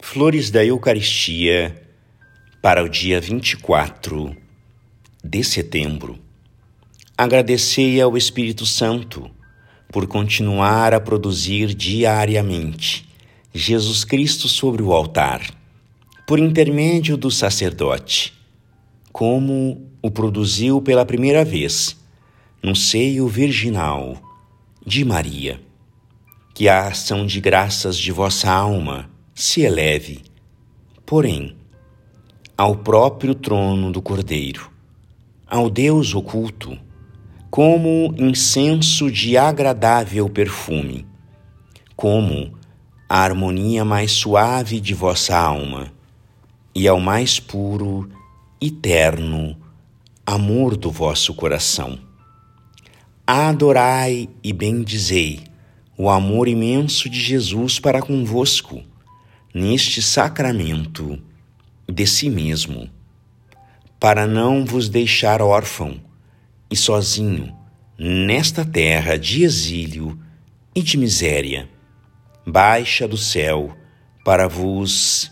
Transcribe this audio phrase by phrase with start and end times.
[0.00, 1.82] Flores da Eucaristia
[2.60, 4.36] para o dia 24
[5.22, 6.18] de setembro.
[7.16, 9.30] Agradecei ao Espírito Santo
[9.90, 13.08] por continuar a produzir diariamente
[13.52, 15.42] Jesus Cristo sobre o altar,
[16.26, 18.34] por intermédio do sacerdote,
[19.12, 21.96] como o produziu pela primeira vez
[22.62, 24.20] no seio virginal
[24.84, 25.60] de Maria.
[26.52, 30.22] Que a ação de graças de vossa alma se eleve,
[31.04, 31.56] porém,
[32.56, 34.70] ao próprio trono do Cordeiro,
[35.44, 36.78] ao Deus oculto,
[37.50, 41.04] como incenso de agradável perfume,
[41.96, 42.56] como
[43.08, 45.92] a harmonia mais suave de vossa alma,
[46.72, 48.08] e ao mais puro
[48.60, 49.56] e terno
[50.24, 51.98] amor do vosso coração.
[53.26, 55.40] Adorai e bendizei
[55.98, 58.93] o amor imenso de Jesus para convosco
[59.54, 61.18] neste sacramento
[61.88, 62.90] de si mesmo,
[64.00, 66.00] para não vos deixar órfão
[66.68, 67.56] e sozinho
[67.96, 70.18] nesta terra de exílio
[70.74, 71.68] e de miséria.
[72.44, 73.72] Baixa do céu
[74.24, 75.30] para vos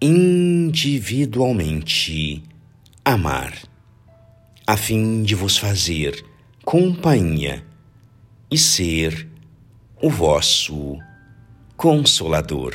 [0.00, 2.42] individualmente
[3.04, 3.52] amar,
[4.66, 6.24] a fim de vos fazer
[6.64, 7.62] companhia
[8.50, 9.28] e ser
[10.00, 10.96] o vosso
[11.76, 12.74] consolador.